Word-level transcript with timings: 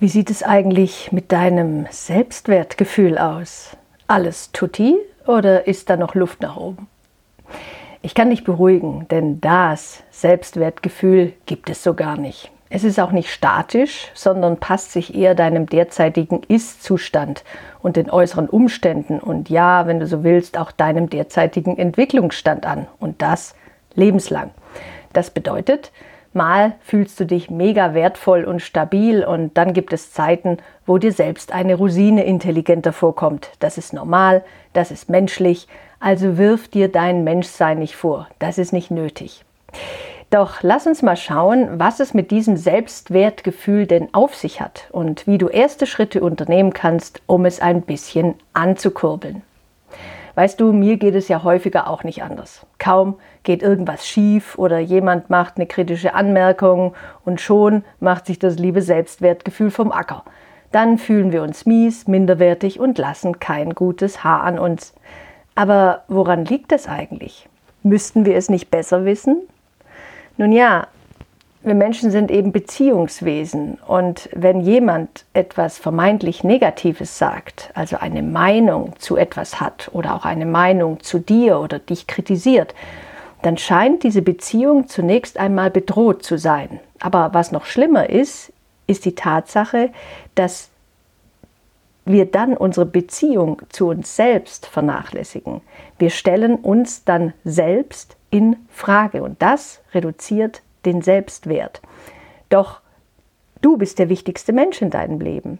wie 0.00 0.08
sieht 0.08 0.30
es 0.30 0.44
eigentlich 0.44 1.10
mit 1.10 1.32
deinem 1.32 1.86
Selbstwertgefühl 1.90 3.18
aus? 3.18 3.76
Alles 4.06 4.52
tutti 4.52 4.96
oder 5.26 5.66
ist 5.66 5.90
da 5.90 5.96
noch 5.96 6.14
Luft 6.14 6.40
nach 6.40 6.56
oben? 6.56 6.86
Ich 8.00 8.14
kann 8.14 8.30
dich 8.30 8.44
beruhigen, 8.44 9.08
denn 9.10 9.40
das 9.40 10.04
Selbstwertgefühl 10.12 11.32
gibt 11.46 11.68
es 11.68 11.82
so 11.82 11.94
gar 11.94 12.16
nicht. 12.16 12.52
Es 12.70 12.84
ist 12.84 13.00
auch 13.00 13.10
nicht 13.10 13.32
statisch, 13.32 14.12
sondern 14.14 14.58
passt 14.58 14.92
sich 14.92 15.16
eher 15.16 15.34
deinem 15.34 15.66
derzeitigen 15.66 16.42
Ist-Zustand 16.46 17.42
und 17.80 17.96
den 17.96 18.08
äußeren 18.08 18.48
Umständen 18.48 19.18
und 19.18 19.50
ja, 19.50 19.88
wenn 19.88 19.98
du 19.98 20.06
so 20.06 20.22
willst, 20.22 20.58
auch 20.58 20.70
deinem 20.70 21.10
derzeitigen 21.10 21.76
Entwicklungsstand 21.76 22.66
an 22.66 22.86
und 23.00 23.20
das 23.20 23.56
lebenslang. 23.94 24.50
Das 25.12 25.30
bedeutet, 25.30 25.90
Mal 26.38 26.74
fühlst 26.82 27.18
du 27.18 27.26
dich 27.26 27.50
mega 27.50 27.94
wertvoll 27.94 28.44
und 28.44 28.62
stabil 28.62 29.24
und 29.24 29.58
dann 29.58 29.72
gibt 29.72 29.92
es 29.92 30.12
Zeiten, 30.12 30.58
wo 30.86 30.96
dir 30.96 31.10
selbst 31.10 31.52
eine 31.52 31.74
Rosine 31.74 32.24
intelligenter 32.24 32.92
vorkommt. 32.92 33.50
Das 33.58 33.76
ist 33.76 33.92
normal, 33.92 34.44
das 34.72 34.92
ist 34.92 35.08
menschlich, 35.08 35.66
also 35.98 36.38
wirf 36.38 36.68
dir 36.68 36.86
dein 36.92 37.24
Menschsein 37.24 37.80
nicht 37.80 37.96
vor. 37.96 38.28
Das 38.38 38.56
ist 38.56 38.72
nicht 38.72 38.92
nötig. 38.92 39.44
Doch 40.30 40.62
lass 40.62 40.86
uns 40.86 41.02
mal 41.02 41.16
schauen, 41.16 41.80
was 41.80 41.98
es 41.98 42.14
mit 42.14 42.30
diesem 42.30 42.56
Selbstwertgefühl 42.56 43.86
denn 43.86 44.14
auf 44.14 44.36
sich 44.36 44.60
hat 44.60 44.86
und 44.92 45.26
wie 45.26 45.38
du 45.38 45.48
erste 45.48 45.86
Schritte 45.86 46.20
unternehmen 46.20 46.72
kannst, 46.72 47.20
um 47.26 47.46
es 47.46 47.60
ein 47.60 47.82
bisschen 47.82 48.34
anzukurbeln. 48.52 49.42
Weißt 50.38 50.60
du, 50.60 50.72
mir 50.72 50.98
geht 50.98 51.16
es 51.16 51.26
ja 51.26 51.42
häufiger 51.42 51.90
auch 51.90 52.04
nicht 52.04 52.22
anders. 52.22 52.64
Kaum 52.78 53.16
geht 53.42 53.60
irgendwas 53.60 54.06
schief 54.06 54.56
oder 54.56 54.78
jemand 54.78 55.30
macht 55.30 55.56
eine 55.56 55.66
kritische 55.66 56.14
Anmerkung 56.14 56.94
und 57.24 57.40
schon 57.40 57.82
macht 57.98 58.26
sich 58.26 58.38
das 58.38 58.56
liebe 58.56 58.80
Selbstwertgefühl 58.80 59.72
vom 59.72 59.90
Acker. 59.90 60.22
Dann 60.70 60.96
fühlen 60.98 61.32
wir 61.32 61.42
uns 61.42 61.66
mies, 61.66 62.06
minderwertig 62.06 62.78
und 62.78 62.98
lassen 62.98 63.40
kein 63.40 63.74
gutes 63.74 64.22
Haar 64.22 64.44
an 64.44 64.60
uns. 64.60 64.94
Aber 65.56 66.04
woran 66.06 66.44
liegt 66.44 66.70
es 66.70 66.86
eigentlich? 66.86 67.48
Müssten 67.82 68.24
wir 68.24 68.36
es 68.36 68.48
nicht 68.48 68.70
besser 68.70 69.04
wissen? 69.04 69.40
Nun 70.36 70.52
ja, 70.52 70.86
wir 71.62 71.74
Menschen 71.74 72.10
sind 72.10 72.30
eben 72.30 72.52
Beziehungswesen 72.52 73.78
und 73.86 74.28
wenn 74.32 74.60
jemand 74.60 75.24
etwas 75.32 75.78
vermeintlich 75.78 76.44
Negatives 76.44 77.18
sagt, 77.18 77.70
also 77.74 77.96
eine 77.96 78.22
Meinung 78.22 78.94
zu 78.98 79.16
etwas 79.16 79.60
hat 79.60 79.90
oder 79.92 80.14
auch 80.14 80.24
eine 80.24 80.46
Meinung 80.46 81.00
zu 81.00 81.18
dir 81.18 81.58
oder 81.58 81.80
dich 81.80 82.06
kritisiert, 82.06 82.74
dann 83.42 83.56
scheint 83.56 84.04
diese 84.04 84.22
Beziehung 84.22 84.88
zunächst 84.88 85.38
einmal 85.38 85.70
bedroht 85.70 86.22
zu 86.22 86.38
sein. 86.38 86.80
Aber 87.00 87.30
was 87.34 87.52
noch 87.52 87.64
schlimmer 87.64 88.08
ist, 88.08 88.52
ist 88.86 89.04
die 89.04 89.14
Tatsache, 89.14 89.90
dass 90.34 90.70
wir 92.04 92.26
dann 92.26 92.56
unsere 92.56 92.86
Beziehung 92.86 93.62
zu 93.68 93.88
uns 93.88 94.16
selbst 94.16 94.66
vernachlässigen. 94.66 95.60
Wir 95.98 96.10
stellen 96.10 96.56
uns 96.56 97.04
dann 97.04 97.34
selbst 97.44 98.16
in 98.30 98.56
Frage 98.70 99.22
und 99.22 99.42
das 99.42 99.80
reduziert 99.92 100.62
den 100.88 101.02
Selbstwert. 101.02 101.80
Doch 102.48 102.80
du 103.60 103.76
bist 103.76 103.98
der 103.98 104.08
wichtigste 104.08 104.52
Mensch 104.52 104.80
in 104.80 104.90
deinem 104.90 105.20
Leben. 105.20 105.58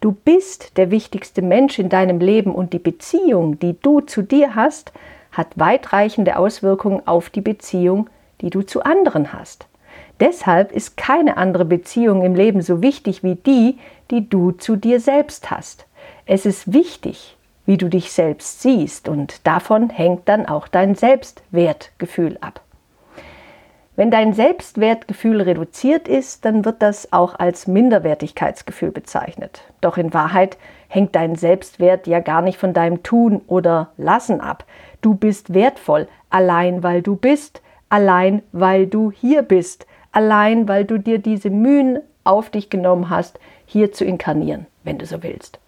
Du 0.00 0.12
bist 0.12 0.76
der 0.76 0.90
wichtigste 0.90 1.40
Mensch 1.40 1.78
in 1.78 1.88
deinem 1.88 2.20
Leben 2.20 2.54
und 2.54 2.74
die 2.74 2.78
Beziehung, 2.78 3.58
die 3.58 3.80
du 3.80 4.00
zu 4.00 4.22
dir 4.22 4.54
hast, 4.54 4.92
hat 5.32 5.58
weitreichende 5.58 6.36
Auswirkungen 6.36 7.06
auf 7.06 7.30
die 7.30 7.40
Beziehung, 7.40 8.10
die 8.42 8.50
du 8.50 8.62
zu 8.62 8.82
anderen 8.82 9.32
hast. 9.32 9.66
Deshalb 10.20 10.72
ist 10.72 10.96
keine 10.96 11.38
andere 11.38 11.64
Beziehung 11.64 12.22
im 12.22 12.34
Leben 12.34 12.60
so 12.60 12.82
wichtig 12.82 13.22
wie 13.22 13.36
die, 13.36 13.78
die 14.10 14.28
du 14.28 14.52
zu 14.52 14.76
dir 14.76 15.00
selbst 15.00 15.50
hast. 15.50 15.86
Es 16.26 16.44
ist 16.44 16.72
wichtig, 16.72 17.36
wie 17.64 17.78
du 17.78 17.88
dich 17.88 18.12
selbst 18.12 18.62
siehst 18.62 19.08
und 19.08 19.46
davon 19.46 19.90
hängt 19.90 20.28
dann 20.28 20.46
auch 20.46 20.68
dein 20.68 20.94
Selbstwertgefühl 20.94 22.38
ab. 22.40 22.60
Wenn 23.96 24.10
dein 24.10 24.34
Selbstwertgefühl 24.34 25.40
reduziert 25.40 26.06
ist, 26.06 26.44
dann 26.44 26.66
wird 26.66 26.82
das 26.82 27.14
auch 27.14 27.38
als 27.38 27.66
Minderwertigkeitsgefühl 27.66 28.90
bezeichnet. 28.90 29.62
Doch 29.80 29.96
in 29.96 30.12
Wahrheit 30.12 30.58
hängt 30.88 31.14
dein 31.14 31.34
Selbstwert 31.34 32.06
ja 32.06 32.20
gar 32.20 32.42
nicht 32.42 32.58
von 32.58 32.74
deinem 32.74 33.02
Tun 33.02 33.40
oder 33.46 33.88
Lassen 33.96 34.42
ab. 34.42 34.64
Du 35.00 35.14
bist 35.14 35.54
wertvoll, 35.54 36.08
allein 36.28 36.82
weil 36.82 37.00
du 37.00 37.16
bist, 37.16 37.62
allein 37.88 38.42
weil 38.52 38.86
du 38.86 39.10
hier 39.10 39.40
bist, 39.40 39.86
allein 40.12 40.68
weil 40.68 40.84
du 40.84 40.98
dir 40.98 41.18
diese 41.18 41.48
Mühen 41.48 42.00
auf 42.22 42.50
dich 42.50 42.68
genommen 42.68 43.08
hast, 43.08 43.38
hier 43.64 43.92
zu 43.92 44.04
inkarnieren, 44.04 44.66
wenn 44.84 44.98
du 44.98 45.06
so 45.06 45.22
willst. 45.22 45.58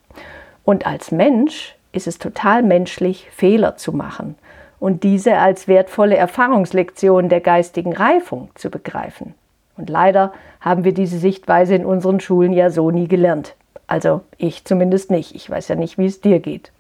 Und 0.65 0.87
als 0.87 1.13
Mensch 1.13 1.77
ist 1.93 2.07
es 2.07 2.19
total 2.19 2.63
menschlich, 2.63 3.31
Fehler 3.31 3.77
zu 3.77 3.95
machen 3.95 4.37
und 4.81 5.03
diese 5.03 5.39
als 5.39 5.69
wertvolle 5.69 6.17
Erfahrungslektion 6.17 7.29
der 7.29 7.41
geistigen 7.41 7.93
Reifung 7.93 8.51
zu 8.55 8.71
begreifen. 8.71 9.35
Und 9.77 9.91
leider 9.91 10.33
haben 10.61 10.85
wir 10.85 10.93
diese 10.93 11.19
Sichtweise 11.19 11.75
in 11.75 11.85
unseren 11.85 12.21
Schulen 12.21 12.53
ja 12.53 12.71
so 12.71 12.91
nie 12.91 13.09
gelernt. 13.09 13.55
Also 13.87 14.23
ich 14.37 14.65
zumindest 14.65 15.11
nicht. 15.11 15.35
Ich 15.35 15.49
weiß 15.49 15.69
ja 15.69 15.77
nicht, 15.77 15.99
wie 15.99 16.07
es 16.07 16.21
dir 16.21 16.41
geht. 16.41 16.73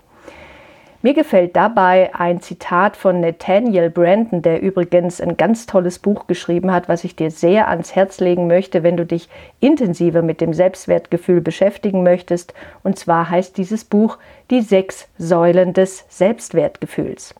Mir 1.01 1.15
gefällt 1.15 1.55
dabei 1.55 2.13
ein 2.13 2.41
Zitat 2.41 2.97
von 2.97 3.21
Nathaniel 3.21 3.89
Brandon, 3.89 4.43
der 4.43 4.61
übrigens 4.61 5.21
ein 5.21 5.37
ganz 5.37 5.67
tolles 5.67 6.01
Buch 6.01 6.27
geschrieben 6.27 6.73
hat, 6.73 6.89
was 6.89 7.05
ich 7.05 7.15
dir 7.15 7.31
sehr 7.31 7.69
ans 7.69 7.95
Herz 7.95 8.19
legen 8.19 8.49
möchte, 8.49 8.83
wenn 8.83 8.97
du 8.97 9.07
dich 9.07 9.29
intensiver 9.61 10.23
mit 10.23 10.41
dem 10.41 10.53
Selbstwertgefühl 10.53 11.41
beschäftigen 11.41 12.03
möchtest. 12.03 12.53
Und 12.83 12.99
zwar 12.99 13.31
heißt 13.31 13.57
dieses 13.57 13.85
Buch 13.85 14.19
Die 14.51 14.61
sechs 14.61 15.09
Säulen 15.19 15.73
des 15.73 16.05
Selbstwertgefühls. 16.09 17.37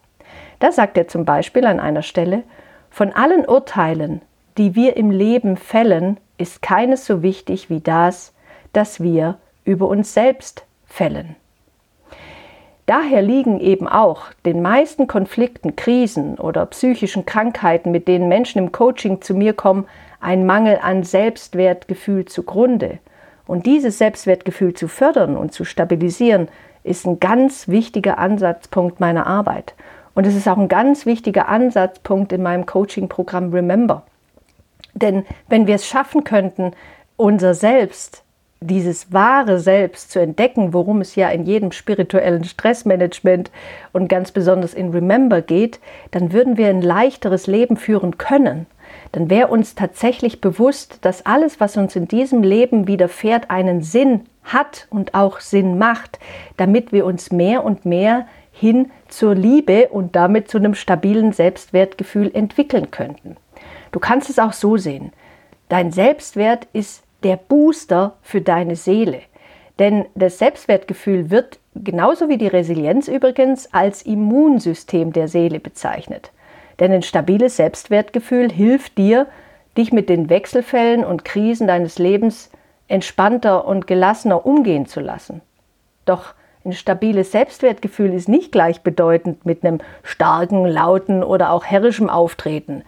Da 0.59 0.73
sagt 0.73 0.99
er 0.99 1.09
zum 1.09 1.25
Beispiel 1.25 1.65
an 1.67 1.81
einer 1.81 2.03
Stelle, 2.03 2.43
von 2.91 3.13
allen 3.13 3.45
Urteilen, 3.47 4.23
die 4.57 4.75
wir 4.75 4.97
im 4.97 5.11
Leben 5.11 5.57
fällen, 5.57 6.19
ist 6.37 6.63
keines 6.63 7.07
so 7.07 7.23
wichtig 7.23 7.71
wie 7.71 7.81
das, 7.81 8.33
das 8.73 9.01
wir 9.01 9.39
über 9.65 9.89
uns 9.89 10.15
selbst 10.15 10.65
fällen. 10.87 11.37
Daher 12.87 13.21
liegen 13.21 13.61
eben 13.61 13.87
auch 13.87 14.33
den 14.47 14.63
meisten 14.63 15.07
Konflikten, 15.07 15.77
Krisen 15.77 16.39
oder 16.39 16.65
psychischen 16.67 17.27
Krankheiten, 17.27 17.91
mit 17.91 18.09
denen 18.09 18.29
Menschen 18.29 18.59
im 18.59 18.73
Coaching 18.73 19.21
zu 19.21 19.35
mir 19.35 19.53
kommen, 19.53 19.87
ein 20.21 20.47
Mangel 20.47 20.79
an 20.81 21.03
Selbstwertgefühl 21.05 22.25
zugrunde. 22.25 22.99
Und 23.47 23.67
dieses 23.67 23.99
Selbstwertgefühl 23.99 24.73
zu 24.73 24.89
fördern 24.89 25.37
und 25.37 25.53
zu 25.53 25.65
stabilisieren, 25.65 26.49
ist 26.83 27.07
ein 27.07 27.21
ganz 27.21 27.69
wichtiger 27.69 28.19
Ansatzpunkt 28.19 29.01
meiner 29.01 29.27
Arbeit. 29.27 29.75
Und 30.19 30.27
es 30.27 30.35
ist 30.35 30.49
auch 30.49 30.59
ein 30.59 30.67
ganz 30.67 31.07
wichtiger 31.07 31.47
Ansatzpunkt 31.47 32.33
in 32.33 32.43
meinem 32.43 32.67
Coaching-Programm 32.67 33.53
Remember. 33.53 34.03
Denn 34.93 35.25
wenn 35.49 35.69
wir 35.69 35.77
es 35.77 35.87
schaffen 35.87 36.25
könnten, 36.25 36.73
unser 37.17 37.55
Selbst, 37.55 38.25
dieses 38.61 39.13
wahre 39.13 39.61
Selbst 39.61 40.11
zu 40.11 40.19
entdecken, 40.19 40.75
worum 40.75 41.03
es 41.03 41.15
ja 41.15 41.29
in 41.29 41.45
jedem 41.45 41.71
spirituellen 41.71 42.43
Stressmanagement 42.43 43.53
und 43.93 44.09
ganz 44.09 44.33
besonders 44.33 44.75
in 44.75 44.91
Remember 44.91 45.41
geht, 45.41 45.79
dann 46.11 46.33
würden 46.33 46.57
wir 46.57 46.67
ein 46.67 46.83
leichteres 46.83 47.47
Leben 47.47 47.77
führen 47.77 48.19
können. 48.19 48.67
Dann 49.13 49.31
wäre 49.31 49.47
uns 49.47 49.77
tatsächlich 49.77 50.41
bewusst, 50.41 50.99
dass 51.03 51.27
alles, 51.27 51.61
was 51.61 51.77
uns 51.77 51.95
in 51.95 52.09
diesem 52.09 52.43
Leben 52.43 52.89
widerfährt, 52.89 53.51
einen 53.51 53.83
Sinn 53.83 54.23
hat 54.43 54.89
und 54.91 55.15
auch 55.15 55.39
Sinn 55.39 55.79
macht, 55.79 56.19
damit 56.57 56.91
wir 56.91 57.07
uns 57.07 57.31
mehr 57.31 57.65
und 57.65 57.85
mehr 57.85 58.27
hin 58.59 58.91
zur 59.09 59.35
Liebe 59.35 59.89
und 59.89 60.17
damit 60.17 60.49
zu 60.49 60.59
einem 60.59 60.75
stabilen 60.75 61.33
Selbstwertgefühl 61.33 62.31
entwickeln 62.35 62.91
könnten. 62.91 63.37
Du 63.93 64.01
kannst 64.01 64.29
es 64.31 64.39
auch 64.39 64.53
so 64.53 64.77
sehen. 64.77 65.13
Dein 65.69 65.93
Selbstwert 65.93 66.67
ist 66.73 67.03
der 67.23 67.37
Booster 67.37 68.17
für 68.23 68.41
deine 68.41 68.77
Seele. 68.77 69.21
Denn 69.79 70.07
das 70.15 70.39
Selbstwertgefühl 70.39 71.31
wird, 71.31 71.61
genauso 71.75 72.29
wie 72.29 72.39
die 72.39 72.49
Resilienz 72.49 73.09
übrigens, 73.09 73.73
als 73.73 74.03
Immunsystem 74.03 75.13
der 75.13 75.29
Seele 75.29 75.61
bezeichnet. 75.61 76.33
Denn 76.81 76.93
ein 76.93 77.03
stabiles 77.03 77.57
Selbstwertgefühl 77.57 78.51
hilft 78.51 78.99
dir, 78.99 79.27
dich 79.77 79.93
mit 79.93 80.09
den 80.09 80.29
Wechselfällen 80.29 81.05
und 81.05 81.25
Krisen 81.25 81.67
deines 81.69 81.99
Lebens 81.99 82.51
entspannter 82.89 83.67
und 83.67 83.87
gelassener 83.87 84.45
umgehen 84.47 84.87
zu 84.87 85.01
lassen. 85.01 85.43
Doch 86.05 86.35
ein 86.69 86.73
stabiles 86.73 87.33
Selbstwertgefühl 87.33 88.13
ist 88.15 88.29
nicht 88.29 88.53
gleichbedeutend 88.53 89.45
mit 89.45 89.65
einem 89.65 89.81
starken, 90.03 90.67
lauten 90.67 91.25
oder 91.25 91.51
auch 91.51 91.65
herrischen 91.65 92.11
Auftreten. 92.11 92.85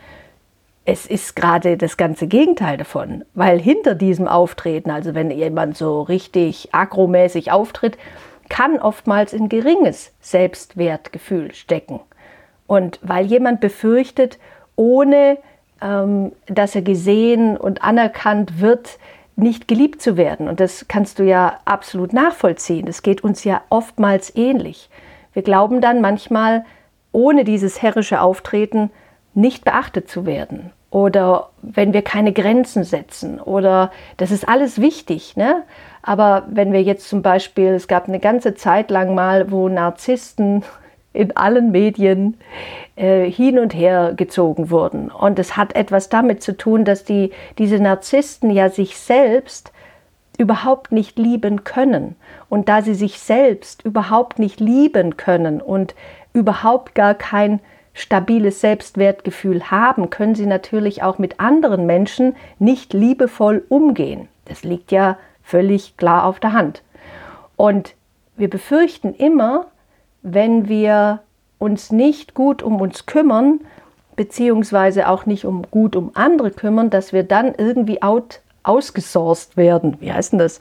Es 0.85 1.07
ist 1.07 1.35
gerade 1.35 1.77
das 1.77 1.97
ganze 1.97 2.27
Gegenteil 2.27 2.77
davon, 2.77 3.25
weil 3.35 3.59
hinter 3.59 3.95
diesem 3.95 4.29
Auftreten, 4.29 4.91
also 4.91 5.15
wenn 5.15 5.31
jemand 5.31 5.77
so 5.77 6.03
richtig 6.03 6.69
agromäßig 6.73 7.53
auftritt, 7.53 7.99
kann 8.49 8.79
oftmals 8.79 9.33
ein 9.33 9.49
geringes 9.49 10.13
Selbstwertgefühl 10.21 11.55
stecken. 11.55 12.01
Und 12.67 12.99
weil 13.03 13.27
jemand 13.27 13.61
befürchtet, 13.61 14.39
ohne 14.77 15.39
ähm, 15.81 16.33
dass 16.47 16.75
er 16.75 16.83
gesehen 16.83 17.57
und 17.57 17.83
anerkannt 17.83 18.61
wird, 18.61 18.99
nicht 19.43 19.69
geliebt 19.69 20.01
zu 20.01 20.17
werden. 20.17 20.49
Und 20.49 20.61
das 20.61 20.87
kannst 20.89 21.19
du 21.19 21.25
ja 21.25 21.59
absolut 21.65 22.13
nachvollziehen. 22.13 22.87
Das 22.87 23.03
geht 23.03 23.23
uns 23.23 23.45
ja 23.45 23.63
oftmals 23.69 24.35
ähnlich. 24.37 24.91
Wir 25.33 25.43
glauben 25.43 25.81
dann 25.81 26.01
manchmal, 26.01 26.65
ohne 27.13 27.45
dieses 27.45 27.83
herrische 27.83 28.21
Auftreten 28.21 28.91
nicht 29.35 29.65
beachtet 29.65 30.09
zu 30.09 30.27
werden. 30.27 30.73
Oder 30.91 31.51
wenn 31.63 31.93
wir 31.93 32.03
keine 32.03 32.33
Grenzen 32.33 32.83
setzen. 32.83 33.41
Oder 33.41 33.93
das 34.17 34.31
ist 34.31 34.49
alles 34.49 34.81
wichtig. 34.81 35.37
Ne? 35.37 35.63
Aber 36.03 36.45
wenn 36.49 36.73
wir 36.73 36.83
jetzt 36.83 37.09
zum 37.09 37.23
Beispiel, 37.23 37.69
es 37.69 37.87
gab 37.89 38.09
eine 38.09 38.19
ganze 38.19 38.55
Zeit 38.55 38.91
lang 38.91 39.15
mal, 39.15 39.51
wo 39.51 39.69
Narzissten 39.69 40.65
in 41.13 41.37
allen 41.37 41.71
Medien 41.71 42.37
äh, 42.97 43.29
hin 43.31 43.59
und 43.59 43.75
her 43.75 44.13
gezogen 44.17 44.71
wurden. 44.71 45.11
Und 45.11 45.39
es 45.39 45.57
hat 45.57 45.75
etwas 45.75 46.09
damit 46.09 46.43
zu 46.43 46.57
tun, 46.57 46.85
dass 46.85 47.05
die, 47.05 47.33
diese 47.59 47.79
Narzissten 47.79 48.51
ja 48.51 48.69
sich 48.69 48.97
selbst 48.97 49.73
überhaupt 50.39 50.93
nicht 50.93 51.19
lieben 51.19 51.65
können. 51.65 52.17
Und 52.49 52.69
da 52.69 52.83
sie 52.83 52.95
sich 52.95 53.19
selbst 53.19 53.85
überhaupt 53.85 54.39
nicht 54.39 54.61
lieben 54.61 55.17
können 55.17 55.61
und 55.61 55.95
überhaupt 56.33 56.95
gar 56.95 57.15
kein 57.15 57.61
stabiles 57.93 58.61
Selbstwertgefühl 58.61 59.71
haben, 59.71 60.11
können 60.11 60.35
sie 60.35 60.47
natürlich 60.47 61.03
auch 61.03 61.19
mit 61.19 61.41
anderen 61.41 61.87
Menschen 61.87 62.37
nicht 62.59 62.93
liebevoll 62.93 63.65
umgehen. 63.69 64.29
Das 64.47 64.65
liegt 64.65 64.93
ja 64.93 65.19
völlig 65.43 65.97
klar 65.97 66.25
auf 66.25 66.41
der 66.41 66.53
Hand. 66.53 66.83
Und 67.57 67.95
wir 68.37 68.49
befürchten 68.49 69.13
immer, 69.13 69.67
wenn 70.23 70.69
wir 70.69 71.21
uns 71.59 71.93
nicht 71.93 72.35
gut 72.35 72.63
um 72.63 72.81
uns 72.81 73.07
kümmern, 73.07 73.61
beziehungsweise 74.17 75.09
auch 75.09 75.27
nicht 75.27 75.45
um 75.45 75.63
gut 75.71 75.97
um 75.97 76.11
andere 76.15 76.51
kümmern, 76.51 76.91
dass 76.91 77.13
wir 77.13 77.23
dann 77.23 77.55
irgendwie 77.57 78.03
out, 78.03 78.41
ausgesourced 78.63 79.57
werden. 79.57 79.97
Wie 80.01 80.13
heißt 80.13 80.33
denn 80.33 80.39
das? 80.39 80.59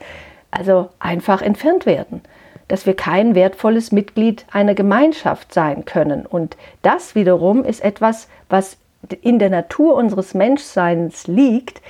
Also 0.50 0.88
einfach 0.98 1.42
entfernt 1.42 1.86
werden. 1.86 2.22
Dass 2.68 2.86
wir 2.86 2.94
kein 2.94 3.34
wertvolles 3.34 3.92
Mitglied 3.92 4.46
einer 4.52 4.74
Gemeinschaft 4.74 5.52
sein 5.52 5.84
können. 5.84 6.24
Und 6.24 6.56
das 6.82 7.14
wiederum 7.14 7.64
ist 7.64 7.82
etwas, 7.82 8.28
was 8.48 8.76
in 9.22 9.38
der 9.38 9.50
Natur 9.50 9.94
unseres 9.94 10.34
Menschseins 10.34 11.26
liegt, 11.26 11.80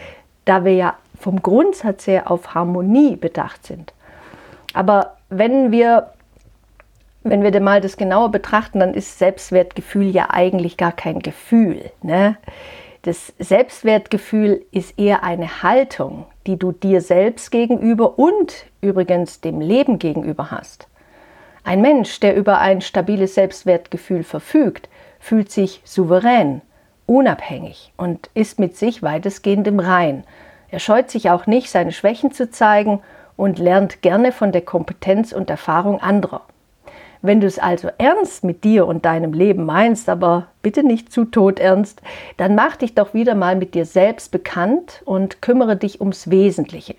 da 0.44 0.64
wir 0.64 0.74
ja 0.74 0.94
vom 1.18 1.42
Grundsatz 1.42 2.06
her 2.06 2.30
auf 2.30 2.54
Harmonie 2.54 3.16
bedacht 3.16 3.66
sind. 3.66 3.92
Aber 4.72 5.16
wenn 5.28 5.70
wir 5.70 6.10
wenn 7.22 7.42
wir 7.42 7.60
mal 7.60 7.80
das 7.80 7.96
genauer 7.96 8.30
betrachten, 8.30 8.80
dann 8.80 8.94
ist 8.94 9.18
Selbstwertgefühl 9.18 10.08
ja 10.08 10.28
eigentlich 10.30 10.76
gar 10.76 10.92
kein 10.92 11.20
Gefühl. 11.20 11.90
Ne? 12.02 12.36
Das 13.02 13.32
Selbstwertgefühl 13.38 14.64
ist 14.72 14.98
eher 14.98 15.22
eine 15.22 15.62
Haltung, 15.62 16.26
die 16.46 16.58
du 16.58 16.72
dir 16.72 17.00
selbst 17.00 17.50
gegenüber 17.50 18.18
und 18.18 18.66
übrigens 18.80 19.40
dem 19.40 19.60
Leben 19.60 19.98
gegenüber 19.98 20.50
hast. 20.50 20.86
Ein 21.64 21.82
Mensch, 21.82 22.20
der 22.20 22.36
über 22.36 22.58
ein 22.58 22.80
stabiles 22.80 23.34
Selbstwertgefühl 23.34 24.22
verfügt, 24.22 24.88
fühlt 25.18 25.50
sich 25.50 25.82
souverän, 25.84 26.62
unabhängig 27.06 27.92
und 27.96 28.30
ist 28.34 28.58
mit 28.58 28.76
sich 28.76 29.02
weitestgehend 29.02 29.66
im 29.66 29.80
Rein. 29.80 30.24
Er 30.70 30.78
scheut 30.78 31.10
sich 31.10 31.30
auch 31.30 31.46
nicht, 31.46 31.70
seine 31.70 31.92
Schwächen 31.92 32.32
zu 32.32 32.50
zeigen 32.50 33.00
und 33.36 33.58
lernt 33.58 34.02
gerne 34.02 34.32
von 34.32 34.52
der 34.52 34.62
Kompetenz 34.62 35.32
und 35.32 35.50
Erfahrung 35.50 36.00
anderer. 36.00 36.42
Wenn 37.22 37.40
du 37.40 37.46
es 37.46 37.58
also 37.58 37.90
ernst 37.98 38.44
mit 38.44 38.64
dir 38.64 38.86
und 38.86 39.04
deinem 39.04 39.32
Leben 39.32 39.66
meinst, 39.66 40.08
aber 40.08 40.46
bitte 40.62 40.82
nicht 40.82 41.12
zu 41.12 41.26
todernst, 41.26 42.00
dann 42.38 42.54
mach 42.54 42.76
dich 42.76 42.94
doch 42.94 43.12
wieder 43.12 43.34
mal 43.34 43.56
mit 43.56 43.74
dir 43.74 43.84
selbst 43.84 44.32
bekannt 44.32 45.02
und 45.04 45.42
kümmere 45.42 45.76
dich 45.76 46.00
ums 46.00 46.30
Wesentliche. 46.30 46.94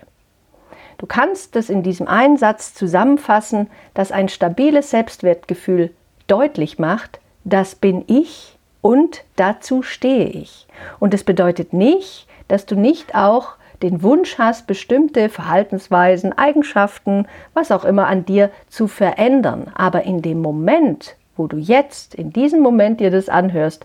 Du 0.98 1.06
kannst 1.06 1.56
es 1.56 1.68
in 1.68 1.82
diesem 1.82 2.06
einen 2.06 2.36
Satz 2.36 2.74
zusammenfassen, 2.74 3.68
dass 3.94 4.12
ein 4.12 4.28
stabiles 4.28 4.90
Selbstwertgefühl 4.90 5.90
deutlich 6.28 6.78
macht, 6.78 7.18
das 7.42 7.74
bin 7.74 8.04
ich 8.06 8.56
und 8.80 9.24
dazu 9.34 9.82
stehe 9.82 10.26
ich. 10.26 10.68
Und 11.00 11.14
es 11.14 11.24
bedeutet 11.24 11.72
nicht, 11.72 12.28
dass 12.46 12.66
du 12.66 12.76
nicht 12.76 13.16
auch 13.16 13.54
den 13.82 14.02
Wunsch 14.02 14.38
hast, 14.38 14.66
bestimmte 14.66 15.28
Verhaltensweisen, 15.28 16.32
Eigenschaften, 16.32 17.26
was 17.54 17.70
auch 17.70 17.84
immer 17.84 18.06
an 18.06 18.24
dir 18.24 18.50
zu 18.68 18.86
verändern. 18.86 19.70
Aber 19.74 20.02
in 20.04 20.22
dem 20.22 20.40
Moment, 20.40 21.16
wo 21.36 21.46
du 21.46 21.56
jetzt, 21.56 22.14
in 22.14 22.32
diesem 22.32 22.60
Moment 22.60 23.00
dir 23.00 23.10
das 23.10 23.28
anhörst, 23.28 23.84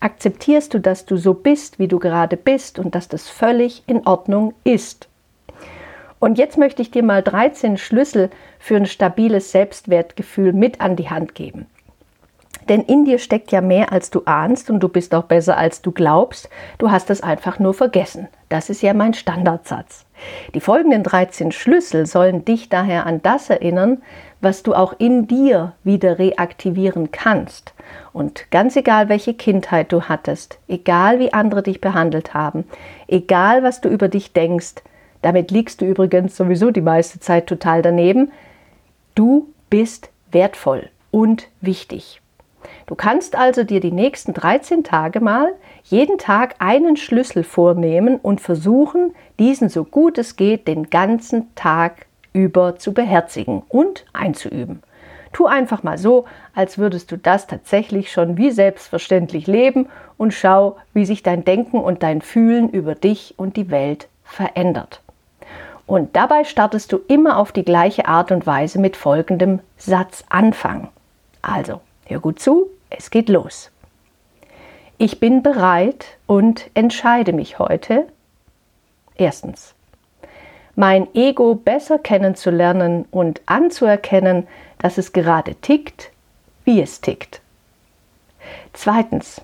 akzeptierst 0.00 0.74
du, 0.74 0.80
dass 0.80 1.06
du 1.06 1.16
so 1.16 1.34
bist, 1.34 1.78
wie 1.78 1.88
du 1.88 1.98
gerade 1.98 2.36
bist 2.36 2.78
und 2.78 2.94
dass 2.94 3.08
das 3.08 3.28
völlig 3.28 3.82
in 3.86 4.06
Ordnung 4.06 4.54
ist. 4.64 5.08
Und 6.20 6.38
jetzt 6.38 6.58
möchte 6.58 6.82
ich 6.82 6.90
dir 6.90 7.02
mal 7.02 7.22
13 7.22 7.76
Schlüssel 7.78 8.30
für 8.58 8.76
ein 8.76 8.86
stabiles 8.86 9.52
Selbstwertgefühl 9.52 10.52
mit 10.52 10.80
an 10.80 10.96
die 10.96 11.10
Hand 11.10 11.34
geben. 11.34 11.66
Denn 12.68 12.82
in 12.82 13.04
dir 13.04 13.18
steckt 13.18 13.50
ja 13.50 13.60
mehr, 13.60 13.92
als 13.92 14.10
du 14.10 14.22
ahnst 14.26 14.68
und 14.70 14.80
du 14.80 14.88
bist 14.88 15.14
auch 15.14 15.24
besser, 15.24 15.56
als 15.56 15.80
du 15.80 15.90
glaubst. 15.90 16.50
Du 16.76 16.90
hast 16.90 17.08
es 17.10 17.22
einfach 17.22 17.58
nur 17.58 17.72
vergessen. 17.72 18.28
Das 18.48 18.68
ist 18.68 18.82
ja 18.82 18.92
mein 18.94 19.14
Standardsatz. 19.14 20.04
Die 20.54 20.60
folgenden 20.60 21.02
13 21.02 21.52
Schlüssel 21.52 22.06
sollen 22.06 22.44
dich 22.44 22.68
daher 22.68 23.06
an 23.06 23.22
das 23.22 23.50
erinnern, 23.50 24.02
was 24.40 24.62
du 24.62 24.74
auch 24.74 24.94
in 24.98 25.26
dir 25.26 25.72
wieder 25.84 26.18
reaktivieren 26.18 27.10
kannst. 27.10 27.72
Und 28.12 28.50
ganz 28.50 28.76
egal, 28.76 29.08
welche 29.08 29.34
Kindheit 29.34 29.92
du 29.92 30.02
hattest, 30.02 30.58
egal 30.68 31.18
wie 31.18 31.32
andere 31.32 31.62
dich 31.62 31.80
behandelt 31.80 32.34
haben, 32.34 32.64
egal 33.06 33.62
was 33.62 33.80
du 33.80 33.88
über 33.88 34.08
dich 34.08 34.32
denkst, 34.32 34.76
damit 35.22 35.50
liegst 35.50 35.80
du 35.80 35.84
übrigens 35.84 36.36
sowieso 36.36 36.70
die 36.70 36.80
meiste 36.80 37.18
Zeit 37.18 37.46
total 37.46 37.82
daneben, 37.82 38.30
du 39.14 39.48
bist 39.70 40.10
wertvoll 40.30 40.90
und 41.10 41.48
wichtig. 41.60 42.20
Du 42.86 42.94
kannst 42.94 43.36
also 43.36 43.64
dir 43.64 43.80
die 43.80 43.92
nächsten 43.92 44.34
13 44.34 44.82
Tage 44.84 45.20
mal 45.20 45.52
jeden 45.84 46.18
Tag 46.18 46.56
einen 46.58 46.96
Schlüssel 46.96 47.44
vornehmen 47.44 48.16
und 48.16 48.40
versuchen, 48.40 49.14
diesen 49.38 49.68
so 49.68 49.84
gut 49.84 50.18
es 50.18 50.36
geht 50.36 50.66
den 50.66 50.90
ganzen 50.90 51.54
Tag 51.54 52.06
über 52.32 52.76
zu 52.76 52.92
beherzigen 52.92 53.62
und 53.68 54.04
einzuüben. 54.12 54.82
Tu 55.32 55.46
einfach 55.46 55.82
mal 55.82 55.98
so, 55.98 56.24
als 56.54 56.78
würdest 56.78 57.12
du 57.12 57.16
das 57.16 57.46
tatsächlich 57.46 58.10
schon 58.10 58.36
wie 58.38 58.50
selbstverständlich 58.50 59.46
leben 59.46 59.88
und 60.16 60.32
schau, 60.32 60.76
wie 60.94 61.04
sich 61.04 61.22
dein 61.22 61.44
Denken 61.44 61.78
und 61.78 62.02
dein 62.02 62.22
Fühlen 62.22 62.70
über 62.70 62.94
dich 62.94 63.34
und 63.36 63.56
die 63.56 63.70
Welt 63.70 64.08
verändert. 64.24 65.02
Und 65.86 66.16
dabei 66.16 66.44
startest 66.44 66.92
du 66.92 67.00
immer 67.08 67.38
auf 67.38 67.52
die 67.52 67.64
gleiche 67.64 68.06
Art 68.08 68.30
und 68.30 68.46
Weise 68.46 68.78
mit 68.78 68.96
folgendem 68.96 69.60
Satzanfang. 69.76 70.88
Also, 71.40 71.80
hör 72.08 72.20
gut 72.20 72.40
zu, 72.40 72.68
es 72.90 73.10
geht 73.10 73.28
los. 73.28 73.70
Ich 74.96 75.20
bin 75.20 75.42
bereit 75.42 76.18
und 76.26 76.70
entscheide 76.74 77.32
mich 77.32 77.58
heute. 77.58 78.08
Erstens, 79.14 79.74
mein 80.74 81.06
Ego 81.14 81.54
besser 81.54 81.98
kennenzulernen 81.98 83.04
und 83.10 83.40
anzuerkennen, 83.46 84.46
dass 84.78 84.98
es 84.98 85.12
gerade 85.12 85.54
tickt, 85.56 86.10
wie 86.64 86.80
es 86.80 87.00
tickt. 87.00 87.40
Zweitens, 88.72 89.40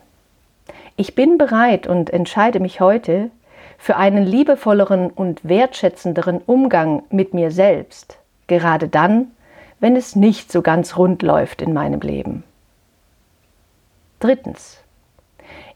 ich 0.97 1.15
bin 1.15 1.39
bereit 1.39 1.87
und 1.87 2.11
entscheide 2.11 2.61
mich 2.61 2.81
heute 2.81 3.31
für 3.79 3.97
einen 3.97 4.25
liebevolleren 4.25 5.11
und 5.11 5.47
wertschätzenderen 5.47 6.39
Umgang 6.39 7.03
mit 7.11 7.35
mir 7.35 7.51
selbst, 7.51 8.19
gerade 8.47 8.89
dann, 8.89 9.33
wenn 9.81 9.97
es 9.97 10.17
nicht 10.17 10.53
so 10.53 10.63
ganz 10.63 10.97
rund 10.97 11.23
läuft 11.23 11.63
in 11.63 11.73
meinem 11.73 12.01
Leben. 12.01 12.45
Drittens. 14.25 14.79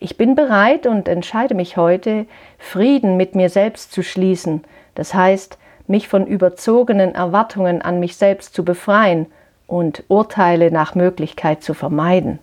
Ich 0.00 0.17
bin 0.17 0.35
bereit 0.35 0.87
und 0.87 1.07
entscheide 1.07 1.55
mich 1.55 1.76
heute, 1.76 2.25
Frieden 2.59 3.19
mit 3.19 3.35
mir 3.35 3.50
selbst 3.50 3.93
zu 3.93 4.02
schließen, 4.02 4.64
das 4.95 5.12
heißt, 5.12 5.59
mich 5.87 6.09
von 6.09 6.26
überzogenen 6.26 7.14
Erwartungen 7.14 7.83
an 7.83 8.00
mich 8.00 8.17
selbst 8.17 8.55
zu 8.55 8.64
befreien 8.64 9.26
und 9.67 10.02
Urteile 10.09 10.71
nach 10.71 10.95
Möglichkeit 10.95 11.62
zu 11.62 11.75
vermeiden. 11.75 12.38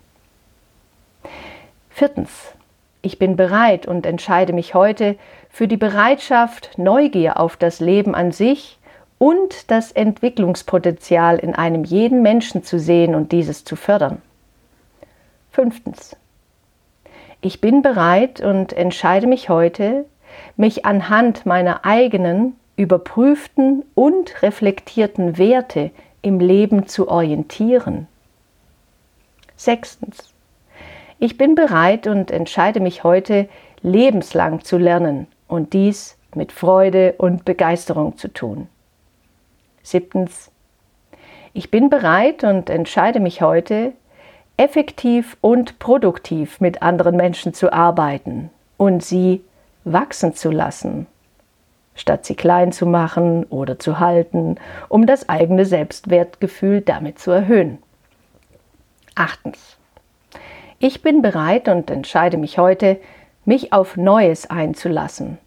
Viertens. 1.90 2.54
Ich 3.02 3.18
bin 3.18 3.36
bereit 3.36 3.88
und 3.88 4.06
entscheide 4.06 4.54
mich 4.54 4.76
heute 4.76 5.16
für 5.50 5.68
die 5.68 5.76
Bereitschaft, 5.76 6.78
Neugier 6.78 7.40
auf 7.40 7.58
das 7.58 7.80
Leben 7.80 8.14
an 8.14 8.32
sich 8.32 8.78
und 9.18 9.72
das 9.72 9.92
Entwicklungspotenzial 9.92 11.40
in 11.40 11.56
einem 11.56 11.84
jeden 11.84 12.22
Menschen 12.22 12.64
zu 12.64 12.78
sehen 12.78 13.16
und 13.16 13.32
dieses 13.32 13.64
zu 13.64 13.76
fördern. 13.76 14.22
Fünftens. 15.56 16.18
Ich 17.40 17.62
bin 17.62 17.82
bereit 17.82 18.42
und 18.42 18.74
entscheide 18.74 19.26
mich 19.26 19.48
heute, 19.48 20.04
mich 20.58 20.86
anhand 20.86 21.46
meiner 21.46 21.86
eigenen, 21.86 22.58
überprüften 22.76 23.86
und 23.96 24.42
reflektierten 24.42 25.38
Werte 25.38 25.92
im 26.22 26.42
Leben 26.42 26.88
zu 26.88 27.08
orientieren. 27.08 28.08
Sechstens. 29.56 30.34
Ich 31.20 31.38
bin 31.38 31.56
bereit 31.56 32.06
und 32.08 32.32
entscheide 32.32 32.82
mich 32.82 33.06
heute, 33.06 33.48
lebenslang 33.82 34.62
zu 34.62 34.78
lernen 34.78 35.26
und 35.48 35.72
dies 35.72 36.18
mit 36.36 36.52
Freude 36.52 37.16
und 37.18 37.46
Begeisterung 37.46 38.18
zu 38.18 38.28
tun. 38.28 38.68
Siebtens. 39.84 40.52
Ich 41.54 41.72
bin 41.72 41.90
bereit 41.90 42.44
und 42.44 42.70
entscheide 42.70 43.22
mich 43.22 43.42
heute, 43.42 43.94
effektiv 44.58 45.38
und 45.42 45.80
produktiv 45.80 46.62
mit 46.62 46.82
anderen 46.82 47.18
Menschen 47.18 47.54
zu 47.54 47.74
arbeiten 47.74 48.50
und 48.78 49.04
sie 49.04 49.44
wachsen 49.84 50.34
zu 50.34 50.50
lassen, 50.50 51.08
statt 51.94 52.26
sie 52.26 52.36
klein 52.36 52.72
zu 52.72 52.86
machen 52.86 53.46
oder 53.46 53.80
zu 53.80 54.00
halten, 54.00 54.56
um 54.90 55.06
das 55.06 55.30
eigene 55.30 55.66
Selbstwertgefühl 55.66 56.82
damit 56.82 57.20
zu 57.20 57.32
erhöhen. 57.32 57.80
Achtens. 59.16 59.78
Ich 60.80 61.02
bin 61.02 61.22
bereit 61.22 61.68
und 61.70 61.90
entscheide 61.90 62.38
mich 62.38 62.58
heute, 62.58 63.00
mich 63.46 63.72
auf 63.72 63.96
Neues 63.96 64.50
einzulassen 64.50 65.38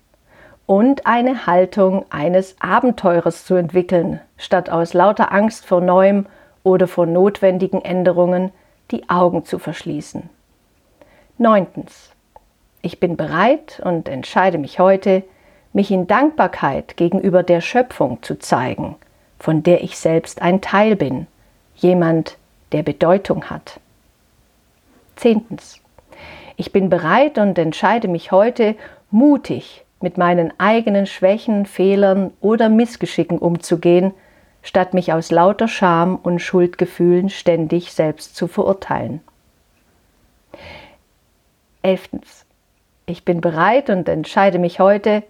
und 0.67 1.07
eine 1.07 1.47
Haltung 1.47 2.05
eines 2.11 2.57
Abenteurers 2.61 3.45
zu 3.45 3.55
entwickeln, 3.55 4.21
statt 4.37 4.69
aus 4.69 4.93
lauter 4.93 5.33
Angst 5.33 5.65
vor 5.67 5.81
Neuem 5.81 6.27
oder 6.63 6.87
vor 6.87 7.07
notwendigen 7.07 7.83
Änderungen 7.83 8.53
die 8.91 9.09
Augen 9.09 9.45
zu 9.45 9.59
verschließen. 9.59 10.29
Neuntens. 11.37 12.11
Ich 12.83 13.01
bin 13.01 13.17
bereit 13.17 13.81
und 13.85 14.09
entscheide 14.09 14.59
mich 14.59 14.79
heute, 14.79 15.23
mich 15.73 15.91
in 15.91 16.07
Dankbarkeit 16.07 16.97
gegenüber 16.97 17.43
der 17.43 17.61
Schöpfung 17.61 18.23
zu 18.23 18.39
zeigen, 18.39 18.97
von 19.39 19.63
der 19.63 19.83
ich 19.83 19.99
selbst 19.99 20.43
ein 20.43 20.61
Teil 20.61 20.97
bin, 20.97 21.27
jemand, 21.77 22.37
der 22.73 22.83
Bedeutung 22.83 23.45
hat. 23.51 23.81
Zehntens. 25.17 25.81
Ich 26.57 26.73
bin 26.73 26.91
bereit 26.91 27.39
und 27.39 27.59
entscheide 27.59 28.09
mich 28.09 28.33
heute 28.33 28.75
mutig 29.11 29.85
mit 30.01 30.19
meinen 30.19 30.53
eigenen 30.59 31.07
Schwächen, 31.07 31.67
Fehlern 31.67 32.33
oder 32.41 32.69
Missgeschicken 32.69 33.39
umzugehen, 33.39 34.13
statt 34.63 34.95
mich 34.95 35.13
aus 35.13 35.31
lauter 35.31 35.69
Scham 35.69 36.17
und 36.17 36.41
Schuldgefühlen 36.41 37.31
ständig 37.31 37.93
selbst 37.93 38.37
zu 38.37 38.49
verurteilen. 38.49 39.21
Elftens. 41.83 42.45
Ich 43.07 43.25
bin 43.25 43.41
bereit 43.41 43.89
und 43.89 44.09
entscheide 44.09 44.59
mich 44.59 44.81
heute, 44.81 45.23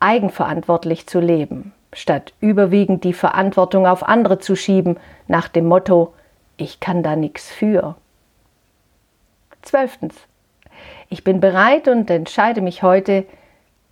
eigenverantwortlich 0.00 1.06
zu 1.06 1.20
leben, 1.20 1.72
statt 1.92 2.32
überwiegend 2.40 3.04
die 3.04 3.12
Verantwortung 3.12 3.86
auf 3.86 4.02
andere 4.02 4.38
zu 4.38 4.56
schieben, 4.56 4.96
nach 5.28 5.48
dem 5.48 5.66
Motto, 5.66 6.14
ich 6.56 6.80
kann 6.80 7.02
da 7.02 7.14
nichts 7.14 7.50
für. 7.50 7.96
Zwölftens. 9.62 10.14
Ich 11.08 11.22
bin 11.22 11.40
bereit 11.40 11.88
und 11.88 12.10
entscheide 12.10 12.60
mich 12.60 12.82
heute, 12.82 13.24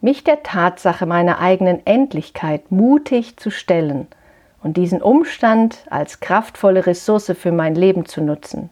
mich 0.01 0.25
der 0.25 0.43
Tatsache 0.43 1.07
meiner 1.07 1.39
eigenen 1.39 1.87
Endlichkeit 1.87 2.71
mutig 2.71 3.37
zu 3.37 3.51
stellen 3.51 4.09
und 4.67 4.77
diesen 4.77 5.01
Umstand 5.01 5.87
als 5.91 6.19
kraftvolle 6.19 6.87
Ressource 6.87 7.33
für 7.39 7.53
mein 7.53 7.77
Leben 7.77 8.05
zu 8.05 8.21
nutzen. 8.21 8.69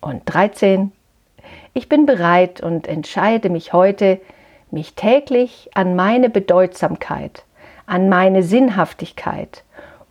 Und 0.00 0.22
13. 0.26 0.92
Ich 1.74 1.88
bin 1.88 2.06
bereit 2.06 2.60
und 2.60 2.86
entscheide 2.86 3.50
mich 3.50 3.72
heute, 3.72 4.20
mich 4.70 4.94
täglich 4.94 5.70
an 5.74 5.96
meine 5.96 6.30
Bedeutsamkeit, 6.30 7.42
an 7.86 8.08
meine 8.08 8.44
Sinnhaftigkeit 8.44 9.64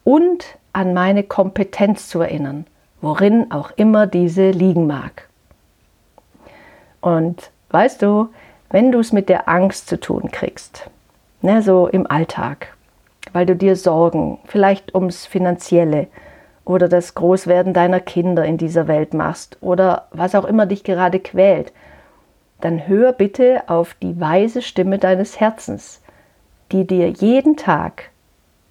und 0.04 0.58
an 0.74 0.94
meine 0.94 1.24
Kompetenz 1.24 2.10
zu 2.10 2.20
erinnern, 2.20 2.68
worin 3.00 3.54
auch 3.54 3.72
immer 3.78 4.08
diese 4.08 4.52
liegen 4.52 4.88
mag. 4.88 5.30
Und 7.00 7.50
weißt 7.70 8.02
du, 8.02 8.28
wenn 8.72 8.92
du 8.92 9.00
es 9.00 9.14
mit 9.14 9.30
der 9.30 9.48
Angst 9.48 9.88
zu 9.88 10.02
tun 10.02 10.32
kriegst, 10.34 10.90
ne, 11.42 11.62
so 11.62 11.88
im 11.88 12.06
Alltag, 12.12 12.75
weil 13.36 13.46
du 13.46 13.54
dir 13.54 13.76
Sorgen, 13.76 14.40
vielleicht 14.46 14.96
ums 14.96 15.26
Finanzielle 15.26 16.08
oder 16.64 16.88
das 16.88 17.16
Großwerden 17.16 17.74
deiner 17.74 18.00
Kinder 18.00 18.46
in 18.46 18.58
dieser 18.58 18.88
Welt 18.88 19.14
machst 19.14 19.58
oder 19.60 20.08
was 20.12 20.36
auch 20.36 20.46
immer 20.46 20.66
dich 20.66 20.86
gerade 20.86 21.20
quält, 21.20 21.74
dann 22.62 22.88
hör 22.88 23.12
bitte 23.12 23.64
auf 23.68 23.94
die 23.96 24.18
weise 24.22 24.62
Stimme 24.62 25.00
deines 25.00 25.38
Herzens, 25.38 26.02
die 26.72 26.88
dir 26.88 27.10
jeden 27.10 27.58
Tag, 27.58 28.10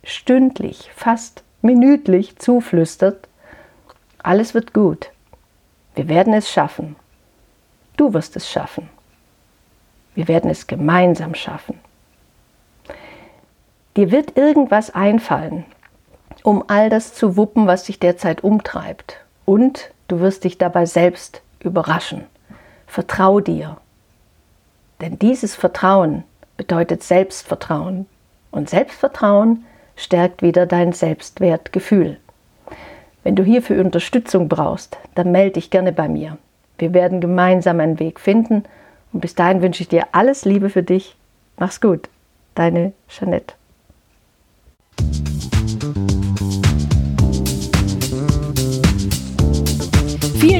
stündlich, 0.03 0.91
fast 0.97 1.45
minütlich 1.61 2.39
zuflüstert, 2.39 3.29
alles 4.23 4.55
wird 4.55 4.73
gut, 4.73 5.11
wir 5.95 6.09
werden 6.09 6.33
es 6.33 6.51
schaffen. 6.51 6.97
Du 7.99 8.15
wirst 8.15 8.35
es 8.35 8.51
schaffen. 8.51 8.89
Wir 10.15 10.27
werden 10.27 10.51
es 10.51 10.67
gemeinsam 10.67 11.35
schaffen. 11.35 11.79
Dir 13.97 14.11
wird 14.11 14.37
irgendwas 14.37 14.93
einfallen, 14.93 15.65
um 16.43 16.65
all 16.67 16.91
das 16.91 17.15
zu 17.15 17.37
wuppen, 17.37 17.67
was 17.67 17.85
dich 17.85 18.01
derzeit 18.01 18.43
umtreibt. 18.43 19.19
Und 19.45 19.91
du 20.09 20.21
wirst 20.21 20.45
dich 20.45 20.59
dabei 20.59 20.85
selbst 20.85 21.43
überraschen. 21.61 22.25
Vertrau 22.87 23.41
dir. 23.41 23.77
Denn 25.01 25.19
dieses 25.19 25.55
Vertrauen 25.55 26.25
bedeutet 26.57 27.03
Selbstvertrauen. 27.03 28.07
Und 28.51 28.71
Selbstvertrauen 28.71 29.65
stärkt 29.97 30.43
wieder 30.43 30.67
dein 30.67 30.93
Selbstwertgefühl. 30.93 32.19
Wenn 33.23 33.37
du 33.37 33.43
hierfür 33.43 33.83
Unterstützung 33.85 34.49
brauchst, 34.49 34.99
dann 35.15 35.33
melde 35.33 35.55
dich 35.55 35.71
gerne 35.71 35.93
bei 35.93 36.09
mir. 36.09 36.37
Wir 36.79 36.93
werden 36.95 37.21
gemeinsam 37.21 37.81
einen 37.81 37.99
Weg 37.99 38.21
finden. 38.21 38.65
Und 39.13 39.21
bis 39.21 39.35
dahin 39.35 39.63
wünsche 39.63 39.83
ich 39.83 39.89
dir 39.89 40.09
alles 40.13 40.45
Liebe 40.45 40.69
für 40.69 40.83
dich. 40.83 41.17
Mach's 41.57 41.81
gut. 41.81 42.09
Deine 42.55 42.93
Jeanette. 43.09 43.55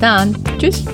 Dann. 0.00 0.36
Tschüss. 0.58 0.84